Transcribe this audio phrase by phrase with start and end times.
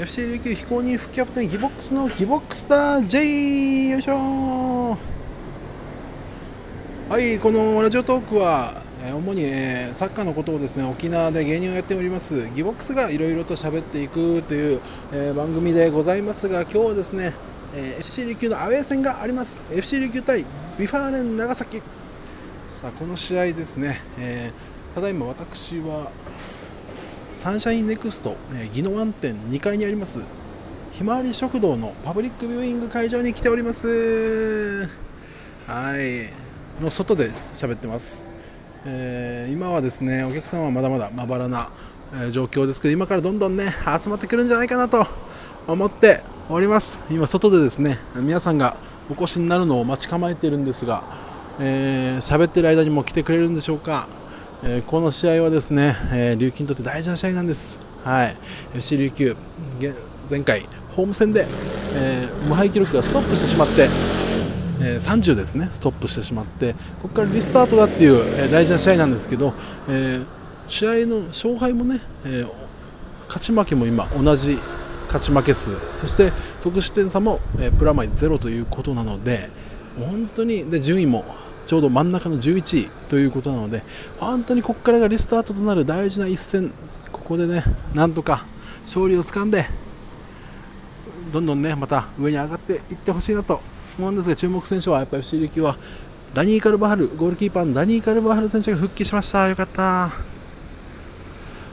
[0.00, 4.96] FC 琉球非公認副キャプテンギボックスのギボックスター J よいしょ
[7.10, 14.80] はいこのラジオトークはえ主に、えサッカーのことをですね沖縄で芸人をやっておりますギボックスがいろいろと喋っていくという、
[15.12, 17.34] え番組でございますが今日はですね、
[17.74, 19.60] え FC 琉球のアウェー戦があります。
[19.70, 20.46] FC 琉球対
[20.78, 21.82] Vファーレン長崎。
[22.68, 26.10] さあこの試合ですね、えーただいま私は
[27.32, 30.20] サンシャインネクスト、えー、宜野湾店2階にあります。
[30.92, 34.88] ひまわり食堂のパブリックビューイング会場に来ております。
[35.66, 36.82] はい。
[36.82, 38.22] の外で喋ってます。
[38.84, 41.70] えー今はですねお客さんはまだまだまばらな、
[42.12, 43.72] えー状況ですけど今からどんどんね
[44.02, 45.06] 集まってくるんじゃないかなと
[45.66, 47.02] 思っております。
[47.10, 48.76] 今外でですね皆さんが
[49.08, 51.04] お越しになるのを待ち構えているんですが
[51.60, 54.08] えー喋ってる間にも来てくれるんでしょうか、
[54.62, 57.78] えーこの試合はですね、えー琉球にとって大事な試合なんです。
[58.04, 58.36] はい。
[58.74, 59.36] FC 琉球
[60.30, 61.46] 前回ホーム戦で、
[61.94, 63.88] えー無敗記録がストップしてしまって
[64.80, 69.54] えー30ですね、ストップしてしまって、ここからリスタートだっていう、え大事な試合なんですけど、
[69.88, 70.20] え
[70.68, 72.44] 試合の勝敗もね、え
[73.28, 74.58] 勝ち負けも今、同じ
[75.06, 79.50] 勝ち負け数、そして得失点差も、えプラマイゼロということなので、
[79.98, 81.24] 本当にで順位も
[81.66, 83.82] ちょうど真ん中の11位ということなので、
[84.18, 86.72] 本当にここからがリスタートとなる大事な一戦、
[87.12, 87.62] ここでね、
[87.94, 88.44] なんとか
[88.82, 89.66] 勝利をつかんで、
[91.32, 93.60] どんどんねまた上に上がっていってほしいなと
[93.98, 95.76] 思うんですが注目選手はやっぱり FC 琉球は
[96.34, 99.48] ダニー・カルバハルゴールキーパーのダニー・カルバハル選手が復帰しました。
[99.48, 100.10] よかった。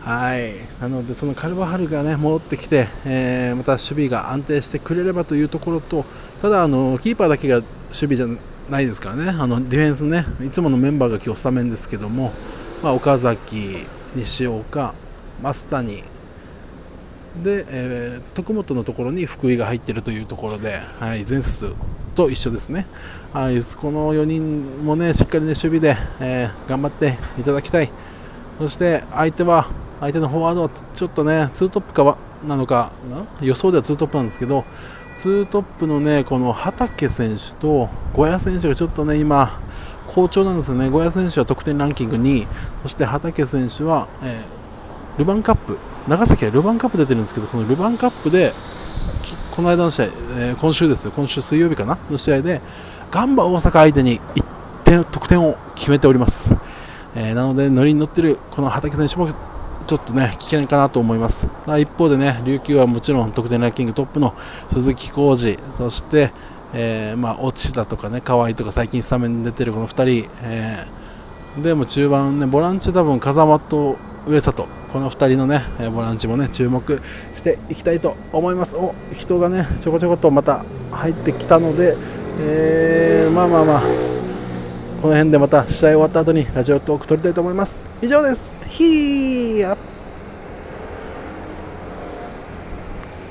[0.00, 0.54] はい。
[0.80, 6.06] なのでそのカルバハルがね戻ってきて、えーまた守備が安定してくれればというところと
[6.40, 8.26] ただあのキーパーだけが守備じゃ
[8.68, 9.30] ないですからね。
[9.30, 10.24] あのディフェンスね。
[10.44, 12.32] いつものメンバーが今日スタメンですけども、
[12.82, 14.94] まあ、岡崎西岡
[15.42, 16.04] 増谷。
[17.42, 21.74] で、えー徳本のところに福井が入っているというところで、はい、前節
[22.14, 22.86] と一緒ですね、
[23.32, 27.90] はい、この4人もねしっかり、ね、守備で、えー頑張っていただきたい、
[28.58, 29.68] そして相手は
[30.00, 32.90] 相手のフォワードはちょっとねツートップかはなのか
[33.40, 34.64] 予想ではツートップなんですけど、
[35.14, 39.60] ツートップのねこの畠選手と小谷選手がちょっとね今、
[40.06, 42.46] 好調なんですよね、小谷選手は得点ランキング2位、
[42.82, 48.52] そして畠選手は、えールヴァンカップ、長崎はルヴァンカップ出てるんですけど、このルヴァンカップで、
[49.50, 52.60] この間の試合、えー今週ですよ、今週水曜日かな、の試合で、
[53.10, 54.44] ガンバ大阪相手に1
[54.84, 56.48] 点、得点を決めております。
[57.16, 59.30] えーなので、ノリに乗ってるこの畠選手も、
[59.88, 61.46] ちょっとね、危険かなと思います。
[61.78, 64.34] 一方でね、琉球はもちろん得点ランキングトップの
[64.70, 66.30] 鈴木浩二、そして、
[66.74, 73.96] えーまあ、落ちだとかね、河合とか最近スタメンに出てるこの2人、えーでも中盤ね、ボランチ多分風間と
[74.26, 77.00] 上里、この2人のね、えボランチもね、注目
[77.32, 78.76] していきたいと思います。
[78.76, 81.96] お人がね、ちょこちょこっとまた入ってきたので、
[82.40, 83.82] えーまあまあまあ、
[85.00, 87.76] この辺でまた試合終わった後にラジオトーク撮りたいと思います。
[88.02, 88.52] 以上です。
[88.66, 89.97] ひー